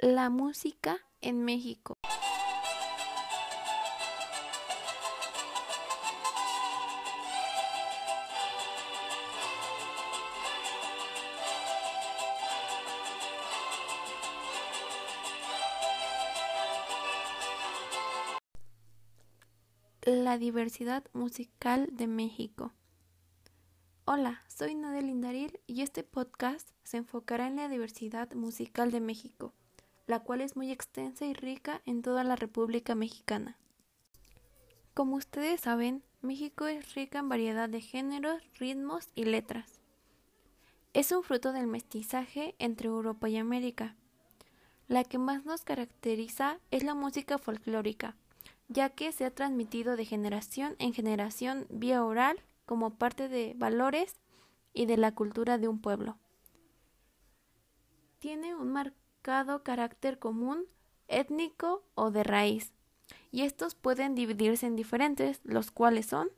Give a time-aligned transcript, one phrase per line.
[0.00, 1.94] La música en México.
[20.04, 22.72] La diversidad musical de México.
[24.04, 29.54] Hola, soy Nadia Lindaril y este podcast se enfocará en la diversidad musical de México,
[30.08, 33.58] la cual es muy extensa y rica en toda la República Mexicana.
[34.94, 39.80] Como ustedes saben, México es rica en variedad de géneros, ritmos y letras.
[40.94, 43.94] Es un fruto del mestizaje entre Europa y América.
[44.88, 48.16] La que más nos caracteriza es la música folclórica,
[48.68, 54.16] ya que se ha transmitido de generación en generación vía oral como parte de valores
[54.72, 56.16] y de la cultura de un pueblo.
[58.20, 59.07] Tiene un marcado
[59.62, 60.64] carácter común,
[61.06, 62.72] étnico o de raíz,
[63.30, 66.30] y estos pueden dividirse en diferentes, los cuales son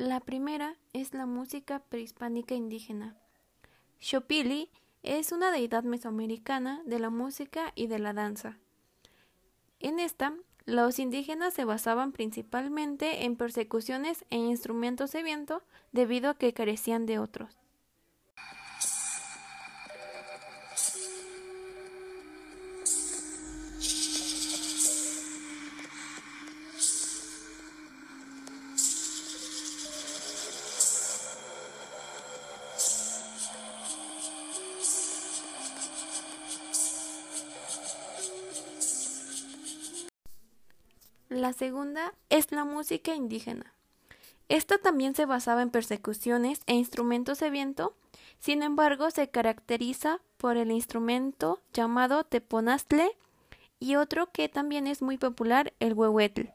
[0.00, 3.18] la primera es la música prehispánica indígena.
[4.00, 4.70] Xopili
[5.02, 8.56] es una deidad mesoamericana de la música y de la danza.
[9.78, 16.34] En esta, los indígenas se basaban principalmente en persecuciones e instrumentos de viento debido a
[16.34, 17.59] que carecían de otros.
[41.50, 43.74] La segunda es la música indígena.
[44.48, 47.96] Esta también se basaba en persecuciones e instrumentos de viento,
[48.38, 53.10] sin embargo se caracteriza por el instrumento llamado teponaztle
[53.80, 56.50] y otro que también es muy popular, el huehuetl.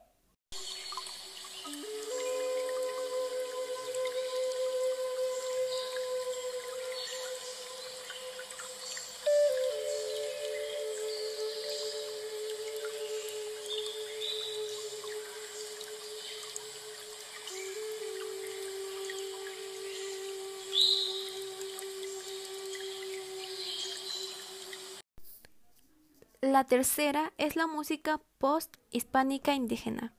[26.55, 30.13] La tercera es la música post-hispánica indígena.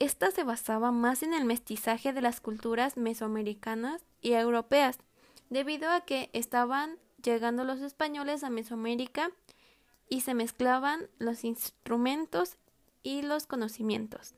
[0.00, 4.98] Esta se basaba más en el mestizaje de las culturas mesoamericanas y europeas,
[5.48, 9.30] debido a que estaban llegando los españoles a Mesoamérica
[10.10, 12.58] y se mezclaban los instrumentos
[13.02, 14.34] y los conocimientos.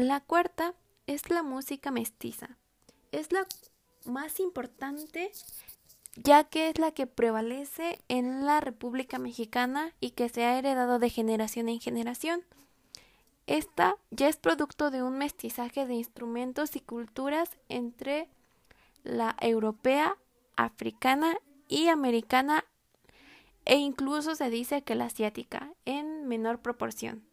[0.00, 0.72] La cuarta
[1.06, 2.56] es la música mestiza.
[3.12, 3.46] Es la
[4.06, 5.30] más importante
[6.16, 10.98] ya que es la que prevalece en la República Mexicana y que se ha heredado
[10.98, 12.42] de generación en generación.
[13.46, 18.30] Esta ya es producto de un mestizaje de instrumentos y culturas entre
[19.04, 20.16] la europea,
[20.56, 21.36] africana
[21.68, 22.64] y americana
[23.66, 27.29] e incluso se dice que la asiática en menor proporción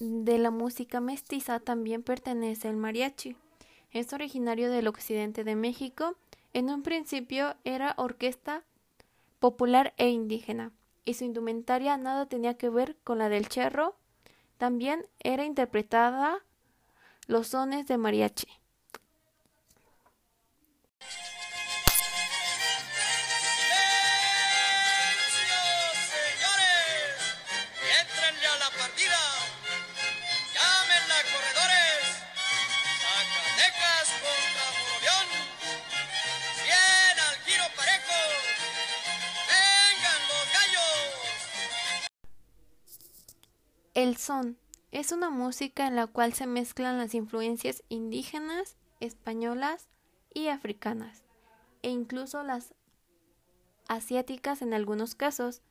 [0.00, 3.36] de la música mestiza también pertenece el mariachi.
[3.90, 6.16] Es originario del occidente de México.
[6.52, 8.64] En un principio era orquesta
[9.38, 10.72] popular e indígena,
[11.04, 13.94] y su indumentaria nada tenía que ver con la del cherro.
[14.58, 16.38] También era interpretada
[17.26, 18.48] los sones de mariachi.
[43.94, 44.58] El son
[44.90, 49.86] es una música en la cual se mezclan las influencias indígenas, españolas
[50.32, 51.22] y africanas,
[51.82, 52.74] e incluso las
[53.86, 55.62] asiáticas en algunos casos.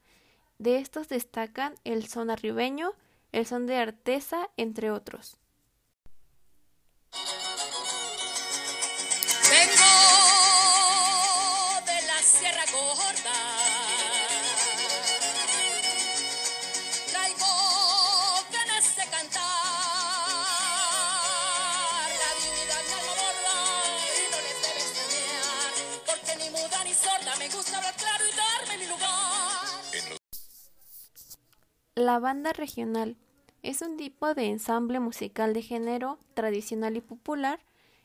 [0.57, 2.93] De estos destacan el son arribeño,
[3.33, 5.37] el son de artesa, entre otros.
[11.85, 13.52] de la Sierra.
[26.93, 30.19] Ni muda ni sorda me gusta hablar claro y darme mi lugar.
[31.95, 33.17] La banda regional
[33.61, 37.59] es un tipo de ensamble musical de género tradicional y popular,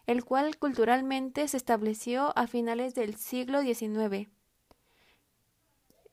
[0.06, 4.28] el cual culturalmente se estableció a finales del siglo XIX.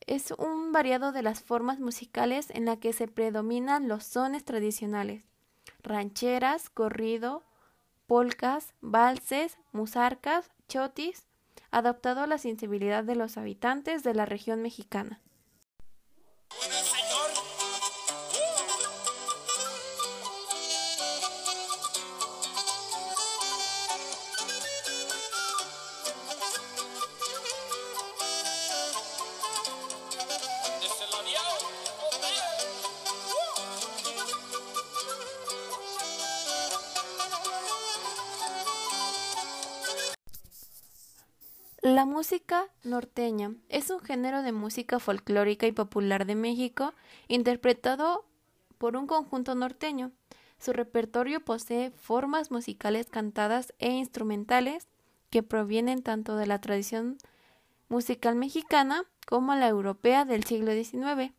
[0.07, 5.23] Es un variado de las formas musicales en la que se predominan los sones tradicionales,
[5.81, 7.43] rancheras, corrido,
[8.07, 11.25] polcas, valses, musarcas, chotis,
[11.77, 15.19] adaptado a la sensibilidad de los habitantes de la región mexicana.
[41.95, 46.93] La música norteña es un género de música folclórica y popular de México
[47.29, 48.25] interpretado
[48.77, 50.11] por un conjunto norteño.
[50.59, 54.89] Su repertorio posee formas musicales cantadas e instrumentales
[55.29, 57.17] que provienen tanto de la tradición
[57.87, 61.31] musical mexicana como la europea del siglo XIX.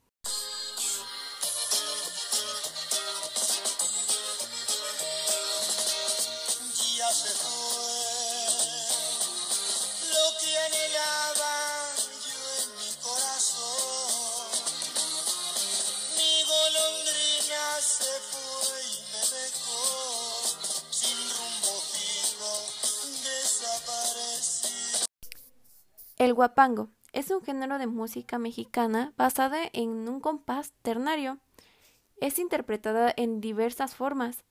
[26.26, 31.38] El guapango es un género de música mexicana basada en un compás ternario.
[32.20, 34.42] Es interpretada en diversas formas.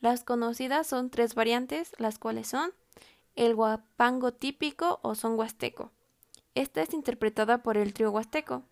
[0.00, 2.70] Las conocidas son tres variantes, las cuales son
[3.34, 5.90] el guapango típico o son huasteco.
[6.54, 8.62] Esta es interpretada por el trío huasteco.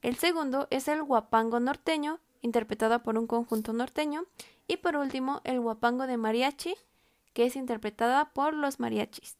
[0.00, 4.26] El segundo es el guapango norteño, interpretada por un conjunto norteño.
[4.68, 6.76] Y por último, el guapango de mariachi,
[7.32, 9.39] que es interpretada por los mariachis.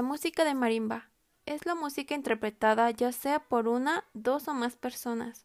[0.00, 1.10] La música de marimba
[1.44, 5.44] es la música interpretada ya sea por una, dos o más personas.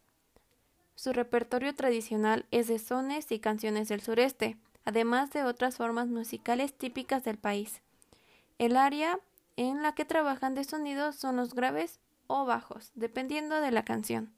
[0.94, 4.56] Su repertorio tradicional es de sones y canciones del sureste,
[4.86, 7.82] además de otras formas musicales típicas del país.
[8.56, 9.20] El área
[9.56, 14.32] en la que trabajan de sonido son los graves o bajos, dependiendo de la canción.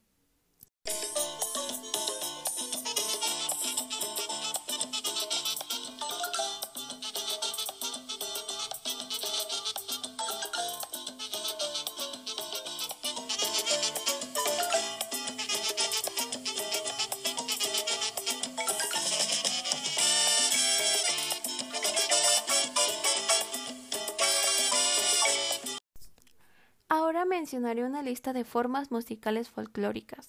[27.69, 30.29] Mencionaré una lista de formas musicales folclóricas,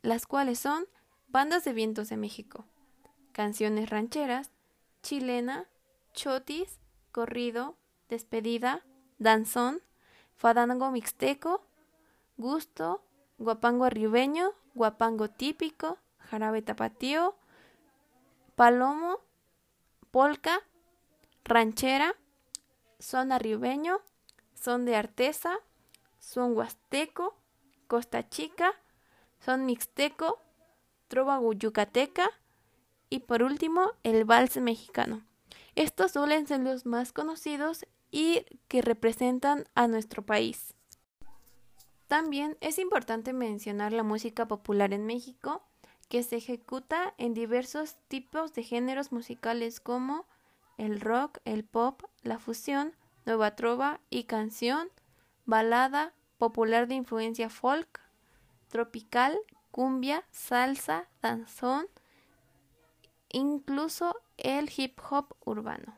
[0.00, 0.86] las cuales son
[1.28, 2.64] bandas de vientos de México,
[3.32, 4.50] canciones rancheras,
[5.02, 5.66] chilena,
[6.14, 6.78] chotis,
[7.12, 7.76] corrido,
[8.08, 8.82] despedida,
[9.18, 9.82] danzón,
[10.36, 11.66] fadango mixteco,
[12.38, 13.04] gusto,
[13.36, 17.36] guapango arribeño, guapango típico, jarabe tapatío,
[18.54, 19.18] palomo,
[20.10, 20.62] polca,
[21.44, 22.14] ranchera,
[22.98, 24.00] son arribeño,
[24.54, 25.58] son de artesa,
[26.24, 27.36] son huasteco,
[27.86, 28.72] costa chica,
[29.44, 30.40] son mixteco,
[31.08, 32.30] trova yucateca
[33.10, 35.22] y por último el vals mexicano.
[35.74, 40.74] Estos suelen ser los más conocidos y que representan a nuestro país.
[42.08, 45.62] También es importante mencionar la música popular en México,
[46.08, 50.26] que se ejecuta en diversos tipos de géneros musicales como
[50.78, 52.94] el rock, el pop, la fusión,
[53.26, 54.90] nueva trova y canción,
[55.46, 58.00] balada, popular de influencia folk,
[58.68, 59.38] tropical,
[59.70, 61.86] cumbia, salsa, danzón,
[63.30, 65.96] incluso el hip hop urbano.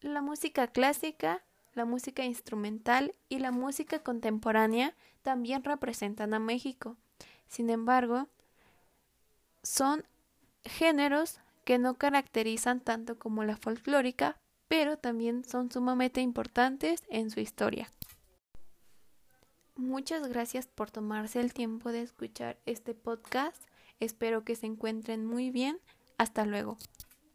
[0.00, 1.42] La música clásica,
[1.74, 6.96] la música instrumental y la música contemporánea también representan a México.
[7.46, 8.28] Sin embargo,
[9.62, 10.04] son
[10.64, 14.38] géneros que no caracterizan tanto como la folclórica,
[14.70, 17.90] pero también son sumamente importantes en su historia.
[19.74, 23.60] Muchas gracias por tomarse el tiempo de escuchar este podcast.
[23.98, 25.80] Espero que se encuentren muy bien.
[26.18, 26.78] Hasta luego.